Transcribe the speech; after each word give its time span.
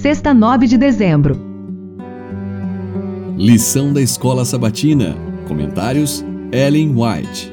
sexta 0.00 0.32
9 0.32 0.66
de 0.66 0.78
dezembro. 0.78 1.38
Lição 3.36 3.92
da 3.92 4.00
Escola 4.00 4.46
Sabatina. 4.46 5.14
Comentários: 5.46 6.24
Ellen 6.50 6.94
White. 6.96 7.52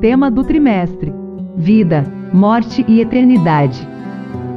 Tema 0.00 0.32
do 0.32 0.42
trimestre: 0.42 1.12
Vida, 1.56 2.04
Morte 2.32 2.84
e 2.88 3.00
Eternidade. 3.00 3.86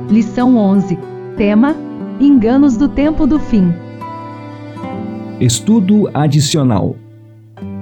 Lição 0.09 0.57
11. 0.57 0.97
Tema: 1.37 1.75
Enganos 2.19 2.75
do 2.75 2.89
tempo 2.89 3.27
do 3.27 3.37
fim. 3.37 3.71
Estudo 5.39 6.09
adicional. 6.15 6.95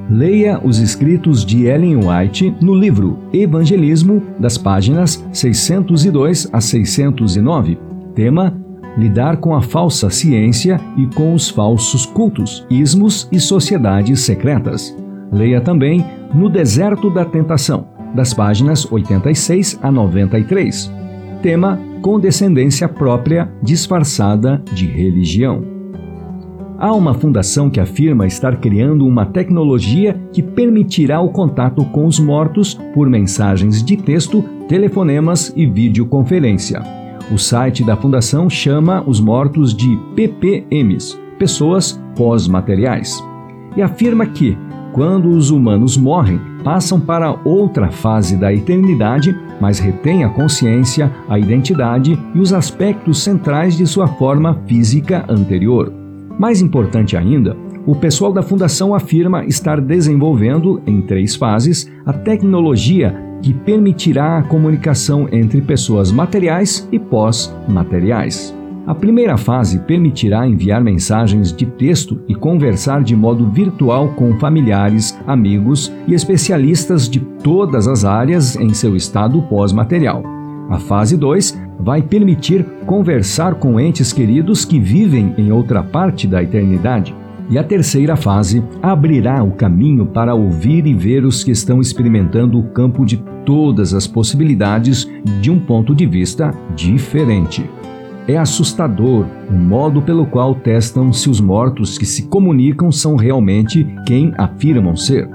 Leia 0.09 0.59
os 0.61 0.77
escritos 0.77 1.45
de 1.45 1.67
Ellen 1.67 2.01
White 2.05 2.53
no 2.61 2.75
livro 2.75 3.17
Evangelismo, 3.31 4.21
das 4.37 4.57
páginas 4.57 5.25
602 5.31 6.49
a 6.51 6.59
609. 6.59 7.77
Tema: 8.13 8.64
Lidar 8.97 9.37
com 9.37 9.53
a 9.53 9.61
falsa 9.61 10.09
ciência 10.09 10.79
e 10.95 11.05
com 11.07 11.33
os 11.33 11.49
falsos 11.49 12.05
cultos, 12.05 12.65
ismos 12.69 13.27
e 13.31 13.39
sociedades 13.39 14.21
secretas. 14.21 14.95
Leia 15.31 15.59
também 15.59 16.05
No 16.33 16.49
Deserto 16.49 17.09
da 17.09 17.25
Tentação, 17.25 17.87
das 18.15 18.33
páginas 18.33 18.89
86 18.89 19.79
a 19.81 19.91
93. 19.91 20.91
Tema: 21.41 21.77
Condescendência 22.01 22.87
própria 22.87 23.51
disfarçada 23.61 24.63
de 24.73 24.85
religião. 24.85 25.75
Há 26.77 26.93
uma 26.93 27.13
fundação 27.13 27.69
que 27.69 27.79
afirma 27.79 28.27
estar 28.27 28.57
criando 28.57 29.05
uma 29.05 29.25
tecnologia 29.25 30.13
que 30.31 30.41
permitirá 30.41 31.19
o 31.21 31.29
contato 31.29 31.83
com 31.85 32.05
os 32.05 32.19
mortos 32.19 32.73
por 32.93 33.09
mensagens 33.09 33.83
de 33.83 33.95
texto, 33.97 34.43
telefonemas 34.67 35.53
e 35.55 35.65
videoconferência. 35.65 37.04
O 37.31 37.39
site 37.39 37.83
da 37.83 37.95
fundação 37.95 38.47
chama 38.47 39.03
os 39.05 39.19
mortos 39.19 39.73
de 39.75 39.97
PPMs, 40.15 41.19
pessoas 41.39 41.99
pós-materiais, 42.15 43.23
e 43.75 43.81
afirma 43.81 44.27
que, 44.27 44.55
quando 44.93 45.29
os 45.29 45.49
humanos 45.49 45.97
morrem, 45.97 46.39
passam 46.63 46.99
para 46.99 47.35
outra 47.43 47.89
fase 47.89 48.37
da 48.37 48.53
eternidade, 48.53 49.35
mas 49.59 49.79
retêm 49.79 50.23
a 50.23 50.29
consciência, 50.29 51.11
a 51.27 51.39
identidade 51.39 52.17
e 52.33 52.39
os 52.39 52.53
aspectos 52.53 53.23
centrais 53.23 53.75
de 53.75 53.87
sua 53.87 54.07
forma 54.07 54.61
física 54.67 55.25
anterior. 55.27 55.91
Mais 56.37 56.61
importante 56.61 57.17
ainda, 57.17 57.57
o 57.87 57.95
pessoal 57.95 58.31
da 58.31 58.43
Fundação 58.43 58.93
afirma 58.93 59.45
estar 59.45 59.81
desenvolvendo, 59.81 60.81
em 60.85 61.01
três 61.01 61.35
fases, 61.35 61.91
a 62.05 62.13
tecnologia 62.13 63.24
que 63.41 63.53
permitirá 63.53 64.37
a 64.37 64.43
comunicação 64.43 65.27
entre 65.31 65.61
pessoas 65.61 66.11
materiais 66.11 66.87
e 66.91 66.99
pós-materiais. 66.99 68.55
A 68.87 68.93
primeira 68.93 69.35
fase 69.35 69.79
permitirá 69.79 70.47
enviar 70.47 70.79
mensagens 70.79 71.51
de 71.51 71.65
texto 71.65 72.21
e 72.27 72.35
conversar 72.35 73.03
de 73.03 73.15
modo 73.15 73.49
virtual 73.49 74.09
com 74.09 74.37
familiares, 74.39 75.17
amigos 75.25 75.91
e 76.07 76.13
especialistas 76.13 77.09
de 77.09 77.19
todas 77.19 77.87
as 77.87 78.05
áreas 78.05 78.55
em 78.55 78.73
seu 78.75 78.95
estado 78.95 79.41
pós-material. 79.43 80.23
A 80.69 80.77
fase 80.77 81.17
2 81.17 81.59
vai 81.79 82.01
permitir 82.01 82.63
conversar 82.85 83.55
com 83.55 83.79
entes 83.79 84.13
queridos 84.13 84.65
que 84.65 84.79
vivem 84.79 85.33
em 85.35 85.51
outra 85.51 85.81
parte 85.81 86.27
da 86.27 86.43
eternidade. 86.43 87.15
E 87.49 87.59
a 87.59 87.63
terceira 87.63 88.15
fase 88.15 88.63
abrirá 88.81 89.43
o 89.43 89.51
caminho 89.51 90.05
para 90.05 90.33
ouvir 90.33 90.87
e 90.87 90.93
ver 90.93 91.23
os 91.25 91.43
que 91.43 91.51
estão 91.51 91.79
experimentando 91.79 92.59
o 92.59 92.63
campo 92.63 93.05
de 93.05 93.17
todas 93.45 93.93
as 93.93 94.07
possibilidades 94.07 95.07
de 95.41 95.51
um 95.51 95.59
ponto 95.59 95.93
de 95.93 96.07
vista 96.07 96.51
diferente. 96.75 97.69
É 98.27 98.37
assustador 98.37 99.25
o 99.47 99.53
modo 99.53 100.01
pelo 100.01 100.25
qual 100.25 100.55
testam 100.55 101.13
se 101.13 101.29
os 101.29 101.39
mortos 101.39 101.99
que 101.99 102.05
se 102.05 102.23
comunicam 102.23 102.91
são 102.91 103.15
realmente 103.15 103.85
quem 104.07 104.33
afirmam 104.35 104.95
ser. 104.95 105.29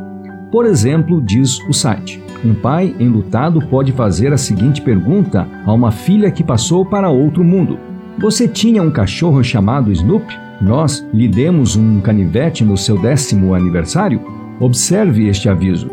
Por 0.51 0.67
exemplo, 0.67 1.23
diz 1.23 1.61
o 1.69 1.73
site: 1.73 2.21
um 2.45 2.53
pai 2.53 2.93
enlutado 2.99 3.61
pode 3.69 3.93
fazer 3.93 4.33
a 4.33 4.37
seguinte 4.37 4.83
pergunta 4.83 5.47
a 5.65 5.73
uma 5.73 5.93
filha 5.93 6.33
que 6.33 6.43
passou 6.43 6.85
para 6.85 7.09
outro 7.09 7.45
mundo: 7.45 7.79
Você 8.19 8.49
tinha 8.49 8.83
um 8.83 8.91
cachorro 8.91 9.45
chamado 9.45 9.93
Snoopy? 9.93 10.50
Nós 10.61 11.07
lhe 11.13 11.27
demos 11.27 11.75
um 11.75 12.01
canivete 12.01 12.65
no 12.65 12.77
seu 12.77 13.01
décimo 13.01 13.55
aniversário? 13.55 14.21
Observe 14.61 15.27
este 15.27 15.49
aviso. 15.49 15.91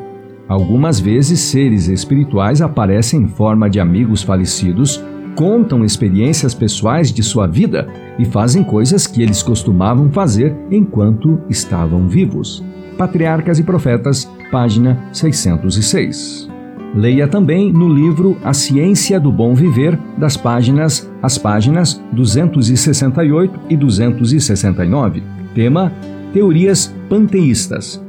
Algumas 0.48 1.00
vezes, 1.00 1.40
seres 1.40 1.88
espirituais 1.88 2.62
aparecem 2.62 3.22
em 3.22 3.28
forma 3.28 3.70
de 3.70 3.80
amigos 3.80 4.24
falecidos, 4.24 5.02
contam 5.36 5.86
experiências 5.86 6.54
pessoais 6.54 7.14
de 7.14 7.24
sua 7.24 7.48
vida 7.48 7.88
e 8.20 8.26
fazem 8.26 8.64
coisas 8.64 9.08
que 9.08 9.22
eles 9.22 9.42
costumavam 9.42 10.12
fazer 10.12 10.56
enquanto 10.70 11.40
estavam 11.50 12.08
vivos. 12.08 12.64
Patriarcas 12.98 13.60
e 13.60 13.64
Profetas, 13.64 14.30
página 14.52 15.00
606. 15.14 16.57
Leia 16.96 17.28
também 17.28 17.72
no 17.72 17.88
livro 17.88 18.38
A 18.44 18.54
Ciência 18.54 19.20
do 19.20 19.32
Bom 19.32 19.54
Viver, 19.54 20.00
das 20.18 20.36
páginas 20.36 21.10
as 21.22 21.38
páginas 21.38 22.02
268 22.14 23.60
e 23.70 23.78
269. 23.78 25.24
Tema: 25.54 25.92
Teorias 26.34 26.94
panteístas. 27.10 28.07